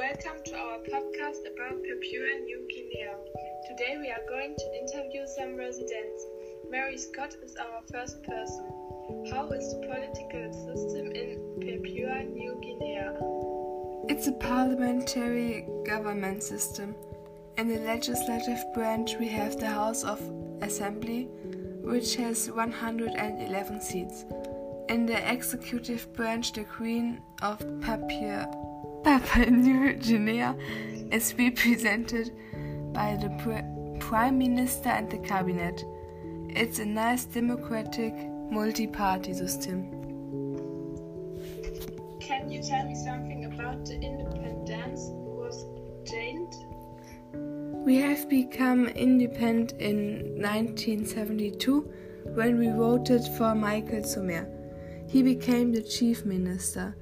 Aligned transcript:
Welcome 0.00 0.42
to 0.46 0.56
our 0.56 0.78
podcast 0.78 1.44
about 1.44 1.76
Papua 1.82 2.40
New 2.44 2.66
Guinea. 2.70 3.10
Today 3.68 3.98
we 4.00 4.08
are 4.08 4.24
going 4.30 4.56
to 4.56 4.80
interview 4.80 5.26
some 5.26 5.56
residents. 5.56 6.24
Mary 6.70 6.96
Scott 6.96 7.36
is 7.42 7.54
our 7.56 7.82
first 7.92 8.22
person. 8.22 8.64
How 9.30 9.50
is 9.50 9.74
the 9.74 9.86
political 9.86 10.52
system 10.54 11.12
in 11.12 11.36
Papua 11.60 12.24
New 12.32 12.58
Guinea? 12.62 12.96
It's 14.08 14.26
a 14.26 14.32
parliamentary 14.32 15.68
government 15.84 16.42
system. 16.44 16.94
In 17.58 17.68
the 17.68 17.80
legislative 17.80 18.64
branch, 18.72 19.16
we 19.20 19.28
have 19.28 19.60
the 19.60 19.68
House 19.68 20.02
of 20.02 20.18
Assembly, 20.62 21.24
which 21.82 22.16
has 22.16 22.50
111 22.50 23.82
seats. 23.82 24.24
In 24.90 25.06
the 25.06 25.32
executive 25.32 26.12
branch, 26.14 26.52
the 26.52 26.64
Queen 26.64 27.22
of 27.42 27.60
Papua, 27.80 28.52
Papua 29.04 29.46
New 29.48 29.92
Guinea 29.92 30.52
is 31.12 31.32
represented 31.38 32.32
by 32.92 33.14
the 33.14 33.30
Prime 34.00 34.36
Minister 34.36 34.88
and 34.88 35.08
the 35.08 35.18
Cabinet. 35.18 35.84
It's 36.48 36.80
a 36.80 36.84
nice 36.84 37.24
democratic 37.24 38.12
multi 38.50 38.88
party 38.88 39.32
system. 39.32 39.92
Can 42.18 42.50
you 42.50 42.60
tell 42.60 42.84
me 42.84 42.96
something 42.96 43.44
about 43.44 43.86
the 43.86 43.94
independence 43.94 45.02
was 45.12 45.66
gained? 46.04 46.52
We 47.86 47.98
have 47.98 48.28
become 48.28 48.88
independent 48.88 49.80
in 49.80 50.42
1972 50.42 51.80
when 52.34 52.58
we 52.58 52.70
voted 52.70 53.22
for 53.38 53.54
Michael 53.54 54.00
Somare. 54.00 54.59
He 55.10 55.24
became 55.24 55.72
the 55.72 55.82
chief 55.82 56.24
minister. 56.24 56.94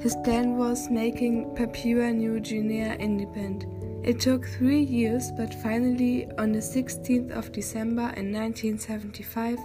His 0.00 0.16
plan 0.24 0.56
was 0.56 0.90
making 0.90 1.54
Papua 1.54 2.12
New 2.12 2.40
Guinea 2.40 2.96
independent. 2.98 4.04
It 4.04 4.18
took 4.18 4.44
three 4.44 4.82
years, 4.82 5.30
but 5.36 5.54
finally, 5.62 6.28
on 6.38 6.50
the 6.50 6.58
16th 6.58 7.30
of 7.30 7.52
December 7.52 8.12
in 8.16 8.32
1975, 8.32 9.60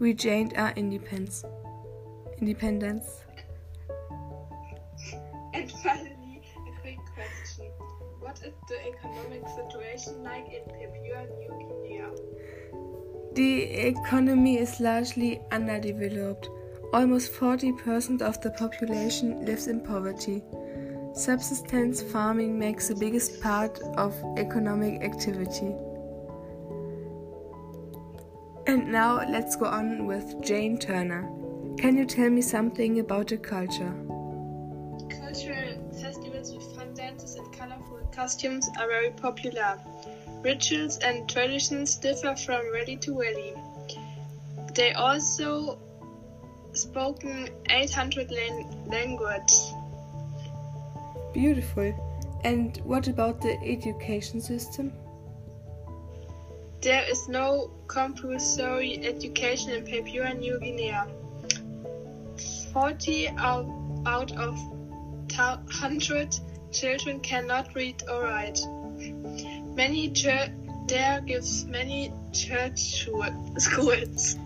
we 0.00 0.14
gained 0.14 0.54
our 0.56 0.72
independence. 0.74 1.44
Independence. 2.40 3.06
And 5.54 5.70
finally, 5.70 6.42
a 6.66 6.80
quick 6.80 6.98
question. 7.14 7.66
What 8.18 8.40
is 8.44 8.54
the 8.68 8.80
economic 8.88 9.44
situation 9.46 10.24
like 10.24 10.48
in 10.48 10.64
Papua 10.64 11.28
New 11.38 11.52
Guinea? 11.86 12.02
The 13.34 13.62
economy 13.86 14.58
is 14.58 14.80
largely 14.80 15.40
underdeveloped. 15.52 16.48
Almost 16.92 17.32
40% 17.32 18.20
of 18.20 18.38
the 18.42 18.50
population 18.50 19.46
lives 19.46 19.66
in 19.66 19.80
poverty. 19.80 20.42
Subsistence 21.14 22.02
farming 22.02 22.58
makes 22.58 22.88
the 22.88 22.94
biggest 22.94 23.40
part 23.40 23.80
of 23.96 24.14
economic 24.36 25.02
activity. 25.02 25.74
And 28.66 28.92
now 28.92 29.26
let's 29.26 29.56
go 29.56 29.66
on 29.66 30.06
with 30.06 30.42
Jane 30.42 30.78
Turner. 30.78 31.22
Can 31.78 31.96
you 31.96 32.04
tell 32.04 32.28
me 32.28 32.42
something 32.42 33.00
about 33.00 33.28
the 33.28 33.38
culture? 33.38 33.94
Cultural 35.08 35.90
festivals 35.98 36.54
with 36.54 36.76
fun 36.76 36.92
dances 36.92 37.36
and 37.36 37.50
colorful 37.54 38.06
costumes 38.14 38.68
are 38.78 38.86
very 38.86 39.10
popular. 39.10 39.80
Rituals 40.42 40.98
and 40.98 41.26
traditions 41.26 41.96
differ 41.96 42.36
from 42.36 42.62
valley 42.72 42.96
to 42.98 43.14
valley. 43.14 43.54
They 44.74 44.92
also 44.92 45.78
spoken 46.72 47.48
800 47.70 48.30
lang- 48.30 48.86
languages. 48.86 49.72
Beautiful. 51.32 51.92
And 52.44 52.76
what 52.84 53.08
about 53.08 53.40
the 53.40 53.56
education 53.62 54.40
system? 54.40 54.92
There 56.80 57.04
is 57.08 57.28
no 57.28 57.70
compulsory 57.86 59.04
education 59.06 59.70
in 59.70 59.84
Papua 59.84 60.34
New 60.34 60.58
Guinea. 60.58 60.94
40 62.72 63.28
out, 63.28 63.66
out 64.06 64.32
of 64.32 64.58
100 65.36 66.36
children 66.72 67.20
cannot 67.20 67.74
read 67.74 68.02
or 68.10 68.24
write. 68.24 68.60
Many 69.76 70.08
there 70.88 71.20
gives 71.20 71.64
many 71.66 72.12
church 72.32 73.08
schools. 73.58 74.36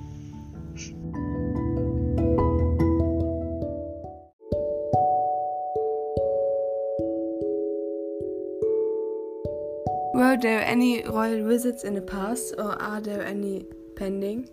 Were 10.17 10.39
there 10.39 10.65
any 10.65 11.03
royal 11.03 11.47
visits 11.47 11.85
in 11.85 11.93
the 11.93 12.01
past, 12.01 12.55
or 12.57 12.81
are 12.81 13.03
there 13.03 13.23
any 13.23 13.67
pending? 13.97 14.49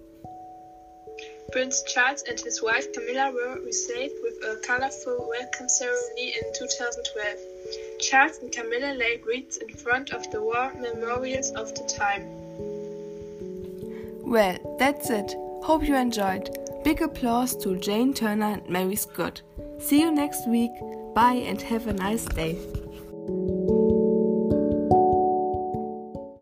Prince 1.53 1.81
Charles 1.83 2.21
and 2.23 2.37
his 2.37 2.61
wife 2.61 2.91
Camilla 2.91 3.31
were 3.31 3.61
received 3.61 4.15
with 4.21 4.33
a 4.43 4.59
colorful 4.67 5.25
welcome 5.29 5.69
ceremony 5.69 6.35
in 6.35 6.43
2012. 6.53 7.37
Charles 8.01 8.39
and 8.39 8.51
Camilla 8.51 8.93
laid 8.93 9.25
wreaths 9.25 9.55
in 9.55 9.69
front 9.69 10.11
of 10.11 10.29
the 10.31 10.41
war 10.41 10.73
memorials 10.81 11.51
of 11.51 11.73
the 11.75 11.85
time. 11.85 12.25
Well, 14.29 14.57
that's 14.77 15.09
it. 15.09 15.33
Hope 15.63 15.87
you 15.87 15.95
enjoyed. 15.95 16.49
Big 16.83 17.01
applause 17.01 17.55
to 17.63 17.79
Jane 17.79 18.13
Turner 18.13 18.55
and 18.55 18.67
Mary 18.67 18.97
Scott. 18.97 19.41
See 19.79 20.01
you 20.01 20.11
next 20.11 20.45
week. 20.45 20.71
Bye 21.15 21.45
and 21.47 21.61
have 21.61 21.87
a 21.87 21.93
nice 21.93 22.25
day. 22.25 22.57